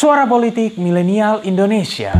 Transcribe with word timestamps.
Suara 0.00 0.24
Politik 0.24 0.80
Milenial 0.80 1.44
Indonesia. 1.44 2.16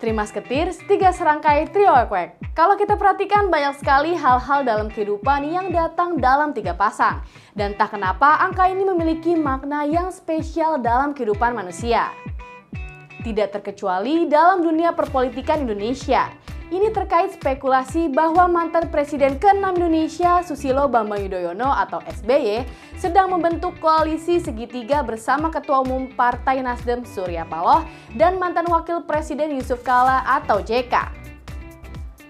Terima 0.00 0.24
Ketir, 0.24 0.72
tiga 0.88 1.12
serangkai 1.12 1.68
trio 1.68 1.92
ekwek. 1.92 2.40
Kalau 2.56 2.80
kita 2.80 2.96
perhatikan 2.96 3.52
banyak 3.52 3.76
sekali 3.76 4.16
hal-hal 4.16 4.64
dalam 4.64 4.88
kehidupan 4.88 5.44
yang 5.52 5.68
datang 5.68 6.16
dalam 6.16 6.56
tiga 6.56 6.72
pasang. 6.72 7.20
Dan 7.52 7.76
tak 7.76 7.92
kenapa 7.92 8.48
angka 8.48 8.64
ini 8.72 8.88
memiliki 8.88 9.36
makna 9.36 9.84
yang 9.84 10.08
spesial 10.08 10.80
dalam 10.80 11.12
kehidupan 11.12 11.52
manusia. 11.52 12.16
Tidak 13.20 13.52
terkecuali 13.52 14.24
dalam 14.24 14.64
dunia 14.64 14.96
perpolitikan 14.96 15.68
Indonesia. 15.68 16.47
Ini 16.68 16.92
terkait 16.92 17.32
spekulasi 17.32 18.12
bahwa 18.12 18.44
mantan 18.44 18.92
Presiden 18.92 19.40
ke-6 19.40 19.80
Indonesia 19.80 20.44
Susilo 20.44 20.84
Bambang 20.84 21.24
Yudhoyono 21.24 21.72
atau 21.72 22.04
SBY 22.04 22.68
sedang 23.00 23.32
membentuk 23.32 23.80
koalisi 23.80 24.36
segitiga 24.36 25.00
bersama 25.00 25.48
Ketua 25.48 25.80
Umum 25.80 26.12
Partai 26.12 26.60
Nasdem 26.60 27.08
Surya 27.08 27.48
Paloh 27.48 27.88
dan 28.20 28.36
mantan 28.36 28.68
Wakil 28.68 29.00
Presiden 29.08 29.56
Yusuf 29.56 29.80
Kala 29.80 30.20
atau 30.28 30.60
JK. 30.60 30.92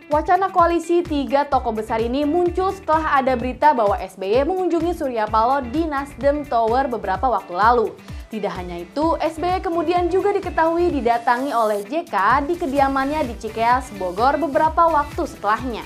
Wacana 0.06 0.54
koalisi 0.54 1.02
tiga 1.02 1.42
tokoh 1.42 1.74
besar 1.74 1.98
ini 1.98 2.22
muncul 2.22 2.70
setelah 2.70 3.18
ada 3.18 3.34
berita 3.34 3.74
bahwa 3.74 3.98
SBY 3.98 4.46
mengunjungi 4.46 4.94
Surya 4.94 5.26
Paloh 5.26 5.66
di 5.66 5.82
Nasdem 5.82 6.46
Tower 6.46 6.86
beberapa 6.86 7.26
waktu 7.26 7.58
lalu. 7.58 7.90
Tidak 8.28 8.52
hanya 8.52 8.84
itu, 8.84 9.16
SBY 9.16 9.64
kemudian 9.64 10.12
juga 10.12 10.36
diketahui 10.36 10.92
didatangi 10.92 11.48
oleh 11.48 11.80
JK 11.80 12.44
di 12.44 12.60
kediamannya 12.60 13.24
di 13.24 13.34
Cikeas, 13.40 13.88
Bogor 13.96 14.36
beberapa 14.36 14.84
waktu 14.84 15.24
setelahnya. 15.24 15.80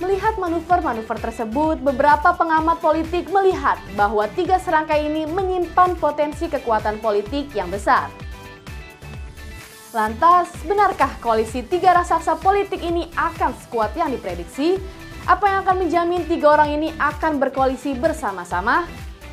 Melihat 0.00 0.40
manuver-manuver 0.40 1.20
tersebut, 1.20 1.76
beberapa 1.84 2.32
pengamat 2.32 2.80
politik 2.80 3.28
melihat 3.28 3.76
bahwa 3.92 4.24
tiga 4.32 4.56
serangkai 4.56 5.04
ini 5.04 5.28
menyimpan 5.28 6.00
potensi 6.00 6.48
kekuatan 6.48 7.04
politik 7.04 7.52
yang 7.52 7.68
besar. 7.68 8.08
Lantas, 9.92 10.48
benarkah 10.64 11.20
koalisi 11.20 11.60
tiga 11.68 11.92
raksasa 11.92 12.40
politik 12.40 12.80
ini 12.80 13.12
akan 13.12 13.52
sekuat 13.60 13.92
yang 13.92 14.08
diprediksi? 14.08 14.80
Apa 15.28 15.52
yang 15.52 15.68
akan 15.68 15.84
menjamin 15.84 16.24
tiga 16.24 16.56
orang 16.56 16.80
ini 16.80 16.96
akan 16.96 17.36
berkoalisi 17.36 17.92
bersama-sama? 17.92 18.88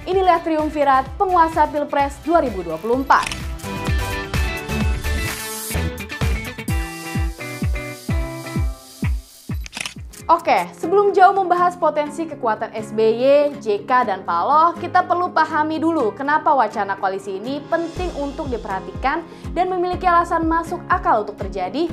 Inilah 0.08 0.40
triumvirat 0.40 1.20
penguasa 1.20 1.68
Pilpres 1.68 2.16
2024. 2.24 3.50
Oke, 10.30 10.70
sebelum 10.78 11.10
jauh 11.10 11.34
membahas 11.34 11.74
potensi 11.74 12.24
kekuatan 12.30 12.70
SBY, 12.72 13.58
JK, 13.60 13.92
dan 14.06 14.22
Paloh, 14.22 14.78
kita 14.78 15.02
perlu 15.04 15.34
pahami 15.34 15.82
dulu 15.82 16.14
kenapa 16.14 16.54
wacana 16.54 16.96
koalisi 17.02 17.42
ini 17.42 17.58
penting 17.66 18.14
untuk 18.14 18.46
diperhatikan 18.48 19.26
dan 19.58 19.74
memiliki 19.74 20.06
alasan 20.06 20.46
masuk 20.46 20.80
akal 20.86 21.26
untuk 21.26 21.34
terjadi. 21.44 21.90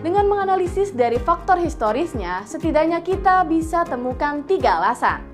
Dengan 0.00 0.30
menganalisis 0.30 0.94
dari 0.94 1.18
faktor 1.18 1.58
historisnya, 1.58 2.46
setidaknya 2.46 3.02
kita 3.02 3.42
bisa 3.44 3.82
temukan 3.82 4.46
tiga 4.46 4.78
alasan. 4.78 5.27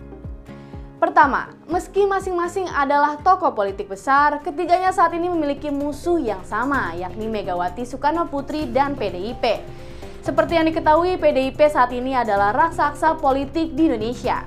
Pertama, 0.94 1.50
meski 1.66 2.06
masing-masing 2.06 2.70
adalah 2.70 3.18
tokoh 3.18 3.50
politik 3.50 3.90
besar, 3.90 4.38
ketiganya 4.46 4.94
saat 4.94 5.10
ini 5.10 5.26
memiliki 5.26 5.66
musuh 5.66 6.22
yang 6.22 6.46
sama, 6.46 6.94
yakni 6.94 7.26
Megawati 7.26 7.82
Soekarno 7.82 8.30
Putri 8.30 8.70
dan 8.70 8.94
PDIP. 8.94 9.42
Seperti 10.22 10.54
yang 10.54 10.70
diketahui, 10.70 11.18
PDIP 11.18 11.60
saat 11.66 11.90
ini 11.90 12.14
adalah 12.14 12.54
raksasa 12.54 13.18
politik 13.18 13.74
di 13.74 13.90
Indonesia. 13.90 14.46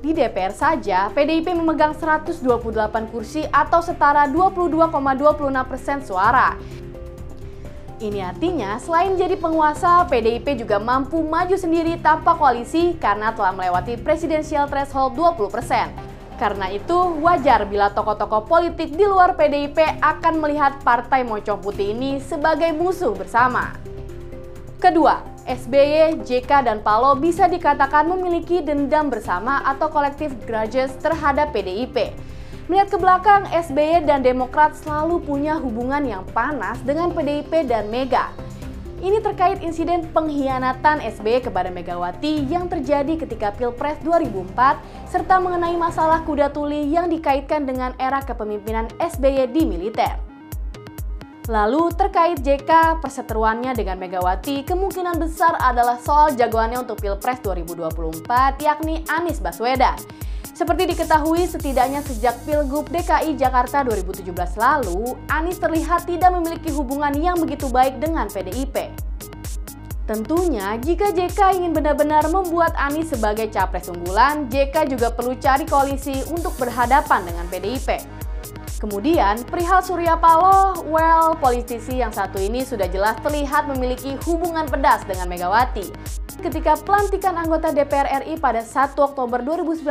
Di 0.00 0.12
DPR 0.12 0.52
saja, 0.52 1.08
PDIP 1.12 1.52
memegang 1.52 1.92
128 1.96 2.44
kursi 3.12 3.44
atau 3.48 3.80
setara 3.84 4.28
22,26 4.28 5.70
persen 5.70 5.98
suara. 6.04 6.56
Ini 8.02 8.26
artinya 8.26 8.74
selain 8.82 9.14
jadi 9.14 9.38
penguasa, 9.38 10.02
PDIP 10.10 10.58
juga 10.58 10.82
mampu 10.82 11.22
maju 11.22 11.54
sendiri 11.54 11.94
tanpa 12.02 12.34
koalisi 12.34 12.98
karena 12.98 13.30
telah 13.30 13.54
melewati 13.54 13.94
presidensial 13.94 14.66
threshold 14.66 15.14
20%. 15.14 15.94
Karena 16.34 16.66
itu, 16.74 16.98
wajar 17.22 17.62
bila 17.70 17.94
tokoh-tokoh 17.94 18.50
politik 18.50 18.90
di 18.98 19.06
luar 19.06 19.38
PDIP 19.38 19.78
akan 20.02 20.42
melihat 20.42 20.82
partai 20.82 21.22
Mocong 21.22 21.62
Putih 21.62 21.94
ini 21.94 22.18
sebagai 22.18 22.74
musuh 22.74 23.14
bersama. 23.14 23.78
Kedua, 24.82 25.22
SBY, 25.46 26.26
JK, 26.26 26.66
dan 26.66 26.82
Palo 26.82 27.14
bisa 27.14 27.46
dikatakan 27.46 28.10
memiliki 28.10 28.58
dendam 28.58 29.06
bersama 29.06 29.62
atau 29.62 29.86
collective 29.86 30.34
grudges 30.42 30.90
terhadap 30.98 31.54
PDIP. 31.54 32.10
Melihat 32.64 32.96
ke 32.96 32.98
belakang, 32.98 33.44
SBY 33.52 34.08
dan 34.08 34.24
Demokrat 34.24 34.72
selalu 34.72 35.20
punya 35.20 35.60
hubungan 35.60 36.00
yang 36.00 36.24
panas 36.32 36.80
dengan 36.80 37.12
PDIP 37.12 37.68
dan 37.68 37.92
Mega. 37.92 38.32
Ini 39.04 39.20
terkait 39.20 39.60
insiden 39.60 40.08
pengkhianatan 40.16 41.04
SBY 41.04 41.44
kepada 41.44 41.68
Megawati 41.68 42.48
yang 42.48 42.72
terjadi 42.72 43.20
ketika 43.20 43.52
Pilpres 43.52 44.00
2004 44.00 44.80
serta 45.12 45.44
mengenai 45.44 45.76
masalah 45.76 46.24
kuda 46.24 46.56
tuli 46.56 46.88
yang 46.88 47.12
dikaitkan 47.12 47.68
dengan 47.68 47.92
era 48.00 48.24
kepemimpinan 48.24 48.88
SBY 48.96 49.52
di 49.52 49.68
militer. 49.68 50.33
Lalu 51.44 51.92
terkait 51.92 52.40
JK, 52.40 53.04
perseteruannya 53.04 53.76
dengan 53.76 54.00
Megawati 54.00 54.64
kemungkinan 54.64 55.20
besar 55.20 55.60
adalah 55.60 56.00
soal 56.00 56.32
jagoannya 56.32 56.80
untuk 56.88 57.04
Pilpres 57.04 57.44
2024 57.44 58.64
yakni 58.64 59.04
Anies 59.12 59.44
Baswedan. 59.44 59.92
Seperti 60.56 60.96
diketahui, 60.96 61.44
setidaknya 61.44 62.00
sejak 62.00 62.40
Pilgub 62.48 62.88
DKI 62.88 63.36
Jakarta 63.36 63.84
2017 63.84 64.32
lalu, 64.56 65.20
Anies 65.28 65.60
terlihat 65.60 66.08
tidak 66.08 66.32
memiliki 66.32 66.72
hubungan 66.72 67.12
yang 67.12 67.36
begitu 67.36 67.68
baik 67.68 68.00
dengan 68.00 68.24
PDIP. 68.32 68.88
Tentunya, 70.08 70.80
jika 70.80 71.12
JK 71.12 71.60
ingin 71.60 71.76
benar-benar 71.76 72.24
membuat 72.32 72.72
Anies 72.80 73.12
sebagai 73.12 73.52
capres 73.52 73.92
unggulan, 73.92 74.48
JK 74.48 74.96
juga 74.96 75.12
perlu 75.12 75.36
cari 75.36 75.68
koalisi 75.68 76.24
untuk 76.32 76.56
berhadapan 76.56 77.28
dengan 77.28 77.44
PDIP. 77.52 78.23
Kemudian, 78.84 79.40
perihal 79.48 79.80
Surya 79.80 80.12
Paloh, 80.20 80.84
well, 80.92 81.32
politisi 81.40 82.04
yang 82.04 82.12
satu 82.12 82.36
ini 82.36 82.68
sudah 82.68 82.84
jelas 82.84 83.16
terlihat 83.24 83.64
memiliki 83.64 84.12
hubungan 84.28 84.68
pedas 84.68 85.00
dengan 85.08 85.24
Megawati. 85.24 85.88
Ketika 86.44 86.76
pelantikan 86.84 87.32
anggota 87.32 87.72
DPR 87.72 88.20
RI 88.20 88.36
pada 88.36 88.60
1 88.60 88.92
Oktober 89.00 89.40
2019, 89.40 89.88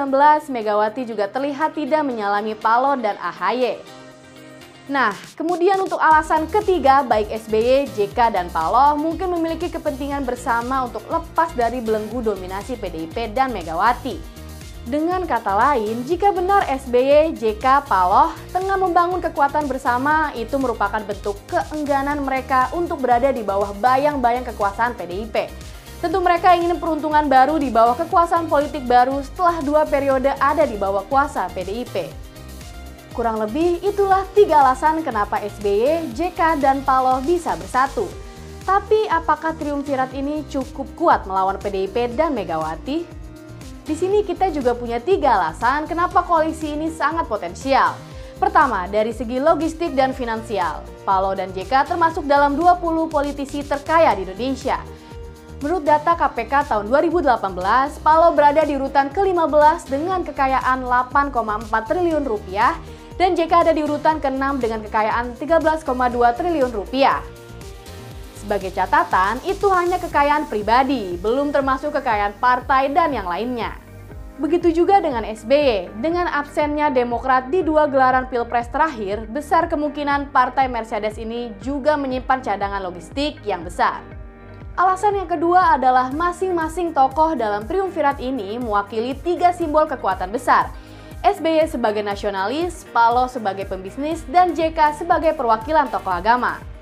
Megawati 0.54 1.10
juga 1.10 1.26
terlihat 1.26 1.74
tidak 1.74 2.06
menyalami 2.06 2.54
Palo 2.54 2.94
dan 3.02 3.18
AHY. 3.18 3.82
Nah, 4.94 5.10
kemudian 5.34 5.82
untuk 5.82 5.98
alasan 5.98 6.46
ketiga, 6.46 7.02
baik 7.02 7.34
SBY, 7.34 7.90
JK, 7.98 8.30
dan 8.30 8.54
Paloh 8.54 8.94
mungkin 8.94 9.34
memiliki 9.34 9.74
kepentingan 9.74 10.22
bersama 10.22 10.86
untuk 10.86 11.02
lepas 11.10 11.50
dari 11.58 11.82
belenggu 11.82 12.22
dominasi 12.22 12.78
PDIP 12.78 13.34
dan 13.34 13.58
Megawati. 13.58 14.43
Dengan 14.84 15.24
kata 15.24 15.56
lain, 15.56 16.04
jika 16.04 16.36
benar 16.36 16.68
SBY, 16.68 17.40
JK, 17.40 17.88
Paloh 17.88 18.36
tengah 18.52 18.76
membangun 18.76 19.24
kekuatan 19.24 19.64
bersama, 19.64 20.36
itu 20.36 20.60
merupakan 20.60 21.00
bentuk 21.00 21.40
keengganan 21.48 22.20
mereka 22.20 22.68
untuk 22.76 23.00
berada 23.00 23.32
di 23.32 23.48
bawah 23.48 23.72
bayang-bayang 23.80 24.44
kekuasaan 24.44 24.92
PDIP. 25.00 25.48
Tentu 26.04 26.20
mereka 26.20 26.52
ingin 26.60 26.76
peruntungan 26.84 27.32
baru 27.32 27.56
di 27.56 27.72
bawah 27.72 27.96
kekuasaan 27.96 28.52
politik 28.52 28.84
baru 28.84 29.24
setelah 29.24 29.64
dua 29.64 29.88
periode 29.88 30.36
ada 30.36 30.68
di 30.68 30.76
bawah 30.76 31.08
kuasa 31.08 31.48
PDIP. 31.56 32.12
Kurang 33.16 33.40
lebih 33.40 33.80
itulah 33.88 34.28
tiga 34.36 34.68
alasan 34.68 35.00
kenapa 35.00 35.40
SBY, 35.40 36.12
JK, 36.12 36.60
dan 36.60 36.84
Paloh 36.84 37.24
bisa 37.24 37.56
bersatu. 37.56 38.04
Tapi 38.68 39.08
apakah 39.08 39.56
triumvirat 39.56 40.12
ini 40.12 40.44
cukup 40.52 40.92
kuat 41.00 41.24
melawan 41.24 41.56
PDIP 41.56 42.20
dan 42.20 42.36
Megawati? 42.36 43.23
Di 43.84 44.00
sini 44.00 44.24
kita 44.24 44.48
juga 44.48 44.72
punya 44.72 45.04
tiga 45.04 45.36
alasan 45.36 45.84
kenapa 45.92 46.24
koalisi 46.24 46.72
ini 46.72 46.88
sangat 46.88 47.28
potensial. 47.28 47.92
Pertama, 48.40 48.88
dari 48.88 49.12
segi 49.12 49.44
logistik 49.44 49.92
dan 49.92 50.16
finansial. 50.16 50.80
Paloh 51.04 51.36
dan 51.36 51.52
JK 51.52 51.92
termasuk 51.92 52.24
dalam 52.24 52.56
20 52.56 53.12
politisi 53.12 53.60
terkaya 53.60 54.16
di 54.16 54.24
Indonesia. 54.24 54.80
Menurut 55.60 55.84
data 55.84 56.16
KPK 56.16 56.72
tahun 56.72 56.88
2018, 56.88 58.00
Palo 58.00 58.32
berada 58.32 58.64
di 58.64 58.80
urutan 58.80 59.12
ke-15 59.12 59.92
dengan 59.92 60.24
kekayaan 60.24 60.88
8,4 60.88 61.68
triliun 61.84 62.24
rupiah 62.24 62.80
dan 63.20 63.36
JK 63.36 63.68
ada 63.68 63.72
di 63.76 63.84
urutan 63.84 64.24
ke-6 64.24 64.64
dengan 64.64 64.80
kekayaan 64.80 65.36
13,2 65.36 65.84
triliun 66.40 66.72
rupiah. 66.72 67.20
Sebagai 68.44 68.76
catatan, 68.76 69.40
itu 69.48 69.72
hanya 69.72 69.96
kekayaan 70.04 70.52
pribadi, 70.52 71.16
belum 71.16 71.56
termasuk 71.56 71.96
kekayaan 71.96 72.36
partai 72.44 72.92
dan 72.92 73.16
yang 73.16 73.24
lainnya. 73.24 73.80
Begitu 74.36 74.84
juga 74.84 75.00
dengan 75.00 75.24
SBY, 75.24 76.04
dengan 76.04 76.28
absennya 76.28 76.92
Demokrat 76.92 77.48
di 77.48 77.64
dua 77.64 77.88
gelaran 77.88 78.28
Pilpres 78.28 78.68
terakhir, 78.68 79.32
besar 79.32 79.72
kemungkinan 79.72 80.36
partai 80.36 80.68
Mercedes 80.68 81.16
ini 81.16 81.56
juga 81.64 81.96
menyimpan 81.96 82.44
cadangan 82.44 82.84
logistik 82.84 83.40
yang 83.48 83.64
besar. 83.64 84.04
Alasan 84.76 85.24
yang 85.24 85.32
kedua 85.32 85.80
adalah 85.80 86.12
masing-masing 86.12 86.92
tokoh 86.92 87.40
dalam 87.40 87.64
triumvirat 87.64 88.20
ini 88.20 88.60
mewakili 88.60 89.16
tiga 89.24 89.56
simbol 89.56 89.88
kekuatan 89.88 90.36
besar. 90.36 90.68
SBY 91.24 91.72
sebagai 91.72 92.04
nasionalis, 92.04 92.84
Paloh 92.92 93.32
sebagai 93.32 93.64
pembisnis, 93.72 94.28
dan 94.28 94.52
JK 94.52 95.00
sebagai 95.00 95.32
perwakilan 95.32 95.88
tokoh 95.88 96.12
agama. 96.12 96.73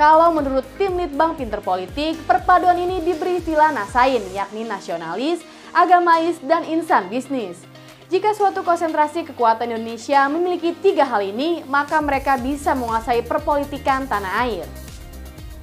Kalau 0.00 0.32
menurut 0.32 0.64
tim 0.80 0.96
Litbang 0.96 1.36
Pinter 1.36 1.60
Politik, 1.60 2.16
perpaduan 2.24 2.80
ini 2.80 3.04
diberi 3.04 3.36
istilah 3.36 3.68
nasain, 3.68 4.24
yakni 4.32 4.64
nasionalis, 4.64 5.44
agamais, 5.76 6.40
dan 6.40 6.64
insan 6.64 7.12
bisnis. 7.12 7.60
Jika 8.08 8.32
suatu 8.32 8.64
konsentrasi 8.64 9.28
kekuatan 9.28 9.76
Indonesia 9.76 10.24
memiliki 10.32 10.72
tiga 10.80 11.04
hal 11.04 11.20
ini, 11.20 11.60
maka 11.68 12.00
mereka 12.00 12.40
bisa 12.40 12.72
menguasai 12.72 13.20
perpolitikan 13.28 14.08
tanah 14.08 14.48
air. 14.48 14.64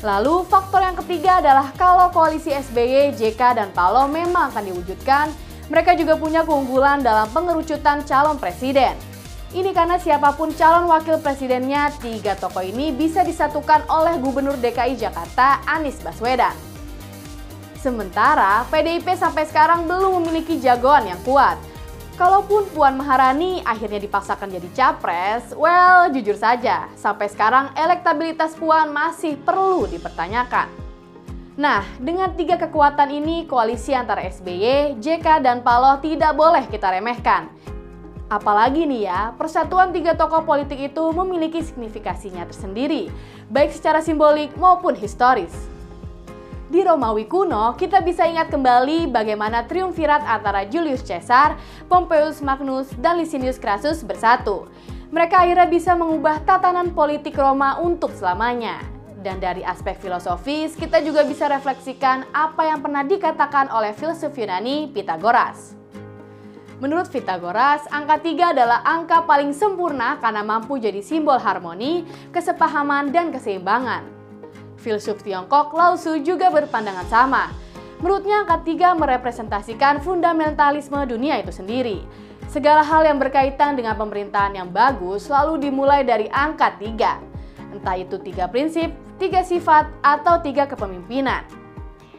Lalu 0.05 0.45
faktor 0.45 0.85
yang 0.85 0.93
ketiga 1.01 1.41
adalah 1.41 1.73
kalau 1.73 2.13
koalisi 2.13 2.53
SBY, 2.53 3.17
JK, 3.17 3.41
dan 3.57 3.73
Paloh 3.73 4.05
memang 4.05 4.53
akan 4.53 4.69
diwujudkan, 4.69 5.33
mereka 5.65 5.97
juga 5.97 6.13
punya 6.13 6.45
keunggulan 6.45 7.01
dalam 7.01 7.25
pengerucutan 7.33 8.05
calon 8.05 8.37
presiden. 8.37 8.93
Ini 9.47 9.71
karena 9.71 9.95
siapa 9.95 10.35
pun 10.35 10.51
calon 10.51 10.91
wakil 10.91 11.23
presidennya, 11.23 11.87
tiga 12.03 12.35
tokoh 12.35 12.59
ini 12.59 12.91
bisa 12.91 13.23
disatukan 13.23 13.87
oleh 13.87 14.19
Gubernur 14.19 14.59
DKI 14.59 14.99
Jakarta 14.99 15.63
Anies 15.63 16.03
Baswedan. 16.03 16.51
Sementara 17.79 18.67
PDIP 18.67 19.07
sampai 19.15 19.47
sekarang 19.47 19.87
belum 19.87 20.19
memiliki 20.19 20.59
jagoan 20.59 21.07
yang 21.07 21.21
kuat. 21.23 21.55
Kalaupun 22.19 22.67
Puan 22.75 22.99
Maharani 22.99 23.63
akhirnya 23.63 24.03
dipaksakan 24.03 24.51
jadi 24.51 24.67
capres, 24.75 25.55
well 25.55 26.11
jujur 26.11 26.35
saja, 26.35 26.91
sampai 26.99 27.31
sekarang 27.31 27.71
elektabilitas 27.79 28.51
Puan 28.59 28.91
masih 28.91 29.39
perlu 29.39 29.87
dipertanyakan. 29.87 30.67
Nah, 31.55 31.87
dengan 32.03 32.35
tiga 32.35 32.59
kekuatan 32.59 33.15
ini, 33.15 33.47
koalisi 33.47 33.95
antara 33.95 34.27
SBY, 34.27 34.99
JK, 34.99 35.39
dan 35.39 35.63
Paloh 35.63 36.03
tidak 36.03 36.35
boleh 36.35 36.67
kita 36.67 36.91
remehkan. 36.91 37.47
Apalagi 38.27 38.83
nih 38.83 39.07
ya, 39.07 39.31
persatuan 39.39 39.95
tiga 39.95 40.11
tokoh 40.11 40.43
politik 40.43 40.91
itu 40.91 41.03
memiliki 41.15 41.63
signifikasinya 41.63 42.43
tersendiri, 42.43 43.07
baik 43.47 43.71
secara 43.71 44.03
simbolik 44.03 44.51
maupun 44.59 44.99
historis. 44.99 45.55
Di 46.67 46.83
Romawi 46.83 47.23
kuno, 47.31 47.79
kita 47.79 48.03
bisa 48.03 48.27
ingat 48.27 48.51
kembali 48.51 49.07
bagaimana 49.07 49.63
triumvirat 49.63 50.27
antara 50.27 50.67
Julius 50.67 50.99
Caesar, 51.07 51.55
Pompeius 51.87 52.43
Magnus, 52.43 52.91
dan 52.99 53.15
Licinius 53.15 53.55
Crassus 53.55 54.03
bersatu. 54.03 54.67
Mereka 55.07 55.47
akhirnya 55.47 55.63
bisa 55.63 55.95
mengubah 55.95 56.43
tatanan 56.43 56.91
politik 56.91 57.39
Roma 57.39 57.79
untuk 57.79 58.11
selamanya. 58.11 58.83
Dan 59.23 59.39
dari 59.39 59.63
aspek 59.63 59.95
filosofis, 60.03 60.75
kita 60.75 60.99
juga 60.99 61.23
bisa 61.23 61.47
refleksikan 61.47 62.27
apa 62.35 62.67
yang 62.67 62.83
pernah 62.83 63.07
dikatakan 63.07 63.71
oleh 63.71 63.95
filsuf 63.95 64.35
Yunani 64.35 64.91
Pythagoras. 64.91 65.79
Menurut 66.77 67.09
Pythagoras, 67.09 67.89
angka 67.89 68.21
3 68.21 68.53
adalah 68.53 68.85
angka 68.85 69.25
paling 69.25 69.49
sempurna 69.49 70.21
karena 70.21 70.45
mampu 70.45 70.77
jadi 70.77 71.01
simbol 71.01 71.41
harmoni, 71.41 72.05
kesepahaman, 72.29 73.09
dan 73.09 73.33
keseimbangan. 73.33 74.05
Filsuf 74.77 75.25
Tiongkok 75.25 75.73
Lao 75.73 75.97
Tzu 75.97 76.21
juga 76.21 76.53
berpandangan 76.53 77.09
sama. 77.09 77.49
Menurutnya 77.97 78.45
angka 78.45 78.61
3 78.61 78.93
merepresentasikan 78.93 80.05
fundamentalisme 80.05 81.01
dunia 81.09 81.41
itu 81.41 81.49
sendiri. 81.49 82.05
Segala 82.45 82.85
hal 82.85 83.09
yang 83.09 83.17
berkaitan 83.17 83.73
dengan 83.73 83.97
pemerintahan 83.97 84.53
yang 84.53 84.69
bagus 84.69 85.25
selalu 85.25 85.57
dimulai 85.57 86.05
dari 86.05 86.29
angka 86.29 86.77
3. 86.77 87.73
Entah 87.73 87.97
itu 87.97 88.21
tiga 88.21 88.45
prinsip, 88.45 88.93
tiga 89.17 89.41
sifat, 89.41 89.89
atau 90.05 90.45
tiga 90.45 90.69
kepemimpinan. 90.69 91.41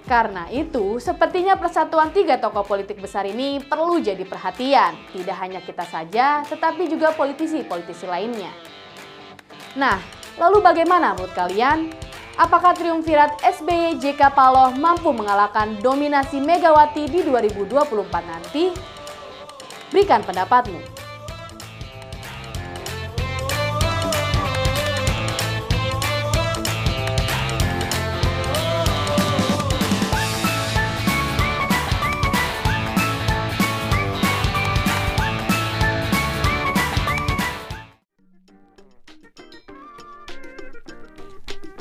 Karena 0.08 0.48
itu, 0.48 0.96
sepertinya 0.96 1.60
persatuan 1.60 2.08
tiga 2.16 2.40
tokoh 2.40 2.64
politik 2.64 2.96
besar 2.96 3.28
ini 3.28 3.60
perlu 3.60 4.00
jadi 4.00 4.24
perhatian. 4.24 4.96
Tidak 5.12 5.36
hanya 5.36 5.60
kita 5.60 5.84
saja, 5.84 6.40
tetapi 6.48 6.88
juga 6.88 7.12
politisi-politisi 7.12 8.08
lainnya. 8.08 8.48
Nah, 9.76 10.00
lalu 10.40 10.64
bagaimana 10.64 11.12
menurut 11.12 11.36
kalian? 11.36 11.92
Apakah 12.40 12.72
triumvirat 12.72 13.36
SBY 13.44 14.00
JK 14.00 14.32
Paloh 14.32 14.72
mampu 14.80 15.12
mengalahkan 15.12 15.76
dominasi 15.84 16.40
Megawati 16.40 17.04
di 17.12 17.20
2024 17.28 18.08
nanti? 18.24 18.72
Berikan 19.92 20.24
pendapatmu. 20.24 21.07